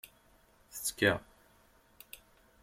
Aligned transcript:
Tettekka. 0.73 1.13